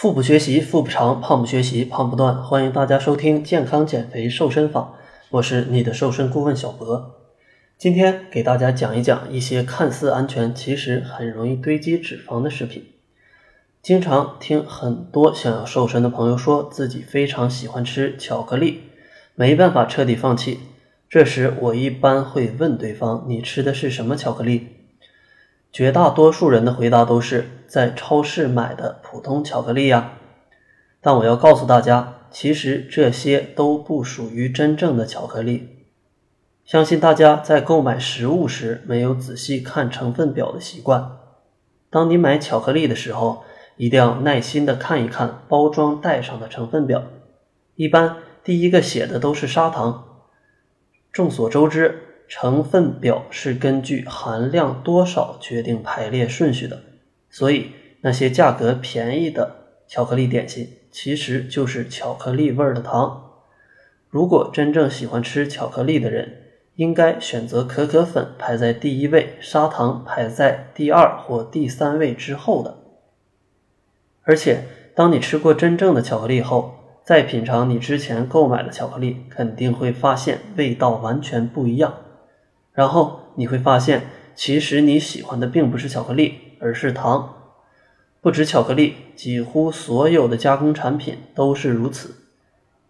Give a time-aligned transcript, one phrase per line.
[0.00, 2.40] 腹部学习，腹部长；胖不学习，胖不断。
[2.40, 4.94] 欢迎大家收听健康减肥瘦身法，
[5.28, 7.16] 我是你的瘦身顾问小博。
[7.76, 12.84] 今天给大家讲一讲一些看似安全，其实很容易堆积脂肪的食品。
[13.82, 18.82] 经常听很多想要瘦身的朋友说自己非常喜欢吃巧克力，
[19.34, 20.60] 没办法彻底放弃。
[21.10, 24.68] 这时我一般会问对方：“你吃的是什么巧克力？”
[25.70, 30.12] 绝大多数人的回答都是在超市买的普通巧克力呀。
[31.00, 35.86] 但我要告诉大家，其实这些都不属于真正的巧克力。
[36.64, 41.12] 相信大家在购买食物时没有仔细看成分表的习惯。
[41.88, 43.44] 当你买巧克力的时候，
[43.76, 47.04] 一定要耐心的看一看包装袋上的成分表。
[47.76, 50.04] 一般第一个写的都是砂糖。
[51.12, 52.07] 众所周知。
[52.28, 56.82] 成分表是根据含量多少决定排列顺序的，
[57.30, 59.56] 所以那些价格便宜的
[59.86, 63.24] 巧克力点心其实就是巧克力味儿的糖。
[64.10, 66.42] 如果真正喜欢吃巧克力的人，
[66.76, 72.76] 应该选择可可粉排在第一位，砂糖排在第二或第三位之后的。
[74.22, 81.94] 而且，当你吃过真正的巧克力后，再品尝你之前购买的巧克力，肯定会发现味道完全不一样。
[82.78, 84.02] 然后你会发现，
[84.36, 87.34] 其实你喜欢的并不是巧克力，而是糖。
[88.20, 92.14] 不止巧克力，几乎所有的加工产品都是如此。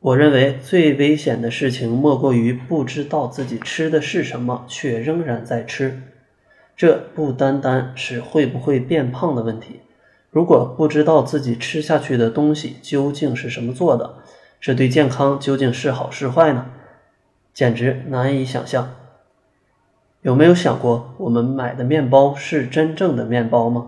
[0.00, 6.02] 我认为最危险的事情，莫过于不知道自己吃的是什么，却仍然在吃。
[6.76, 9.82] 这不单单是会不会变胖的问题，
[10.32, 14.16] 如果不知道自己吃下去的东西究竟是什么做的，
[14.60, 16.66] 这对健康究竟是好是坏呢？
[17.54, 18.92] 简直难以想象。
[20.26, 23.86] 有没有想过，我们买的面包是真正的面包吗？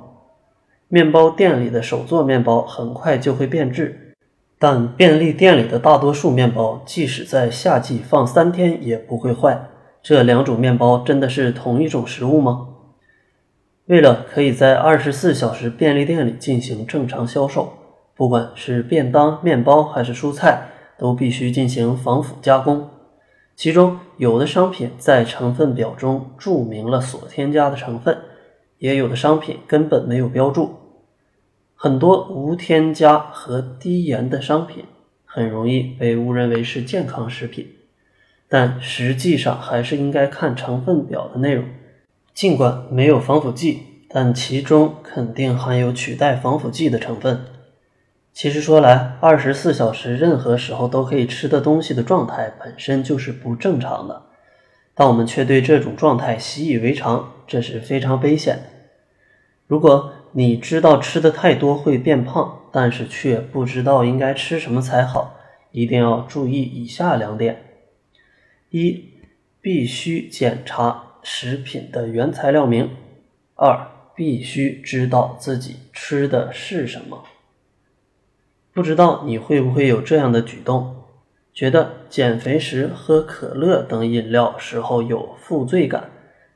[0.87, 4.15] 面包店里的手做面包很快就会变质，
[4.57, 9.61] 但便利店里的大多数面包，即使在夏季放三天也不会坏。
[10.01, 12.69] 这两种面包真的是同一种食物吗？
[13.87, 17.73] 为了可以在二十四小时便利店里进行正常销售，
[18.15, 22.89] 不管是便当、面包还是蔬菜，都必须进行防腐加工。
[23.59, 28.17] 其中有的商品在成分表中注明了所添加的成分，
[28.79, 30.77] 也有的商品根本没有标注。
[31.75, 34.85] 很多无添加和低盐的商品
[35.25, 37.67] 很容易被误认为是健康食品，
[38.49, 41.65] 但实际上还是应该看成分表的内容。
[42.33, 47.41] 尽管没有防腐剂，但其中肯定含有取代防腐剂的成分。
[48.39, 54.27] 其实说来，二十四小时任何时候都可以吃的东西的状态本身就是不正常的，
[54.95, 58.63] 但我们却对这种状态习以为常，这是非常危险的。
[59.67, 65.37] 如果你知道吃的太多会变胖，但是却不知道应该吃什么才好，
[65.73, 67.65] 一定要注意以下两点：
[68.71, 69.03] 一、
[69.61, 72.87] 必须检查食品的原材料名；
[73.57, 77.25] 二、必须知道自己吃的是什么。
[78.79, 80.95] 不知道你会不会有这样的举动，
[81.53, 86.05] 觉得减肥时喝可乐等饮料时候有负罪感，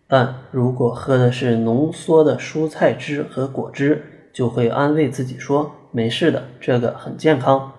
[0.06, 7.72] 但如果喝的是浓缩的蔬菜汁和果汁，就会安慰自己说没事的，这个很健康。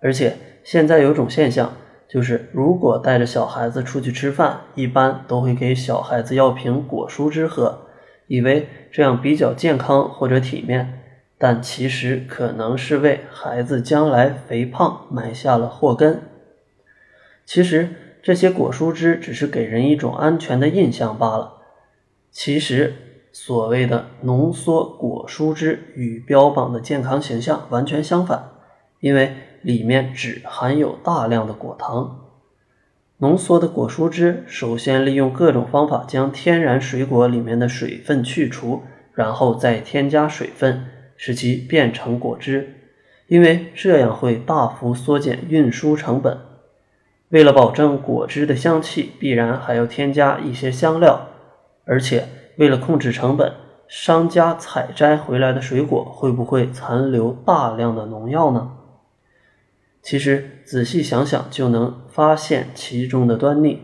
[0.00, 1.72] 而且现在有种现象，
[2.06, 7.78] 就是如果带着小孩子出去吃饭，一般都会给小孩子要瓶果蔬汁喝，
[8.26, 11.00] 以为这样比较健康或者体面。
[11.36, 16.22] 但其实可能是为孩子将来肥胖埋下了祸根。
[17.44, 17.88] 其实
[18.22, 21.54] 这些果蔬汁只是给人一种安全的印象罢了。
[22.30, 22.94] 其实
[23.32, 28.50] 所谓的浓缩果蔬汁与标榜的健康形象完全相反，
[29.00, 32.20] 因为里面只含有大量的果糖。
[33.18, 40.86] 浓缩的果蔬汁首先利用各种方法将天然水果里面的水分去除，然后再添加水分。
[41.16, 42.74] 使其变成果汁，
[43.26, 46.38] 因为这样会大幅缩减运输成本。
[47.30, 51.28] 为了保证果汁的香气，必然还要添加一些香料，
[51.84, 53.52] 而且为了控制成本，
[53.88, 58.72] 商家采摘回来的水果会不会残留大量的农药呢？
[60.02, 63.80] 其实仔细想想就能发现其中的端倪。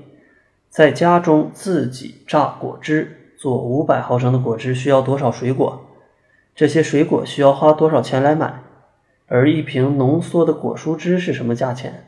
[0.68, 5.89] 在家中自己榨果汁，做五百毫升的果汁需要多少水果？
[6.60, 8.62] 这些水果需要花多少钱来买？
[9.28, 12.04] 而一瓶浓缩的果蔬汁是什么价钱？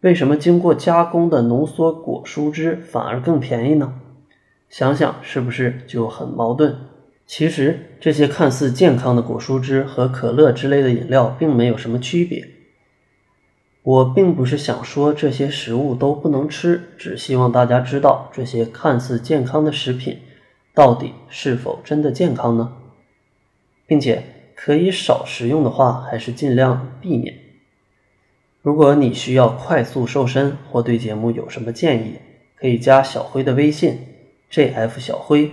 [0.00, 4.00] 为什么经过加工的浓缩果蔬汁反而更便宜呢？
[4.70, 6.74] 想想是不是就很矛盾？
[7.26, 12.48] 其实这些看似健康的果蔬汁和可乐之类的饮料并没有什么区别。
[13.82, 20.20] 我并不是想说这些食物都不能吃，只希望大家知道这些看似健康的食品
[20.72, 22.72] 到底是否真的健康呢？
[23.86, 24.22] 并且
[24.54, 27.34] 可以少食用的话，还是尽量避免。
[28.62, 32.16] 如果你需要快速瘦身或对节目有什么建议，
[32.56, 33.98] 可以加小辉的微信
[34.50, 35.50] ：jf 小辉，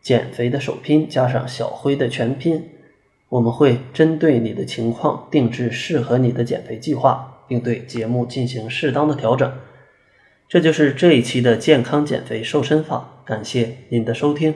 [0.00, 2.68] 减肥的首拼加上小辉的全拼，
[3.28, 7.32] 我们会针对你的情况定制适合你的减肥计划。
[7.48, 9.52] 并对节目进行适当的调整，
[10.48, 13.22] 这就是这一期的健康减肥瘦身法。
[13.24, 14.52] 感谢您的收听。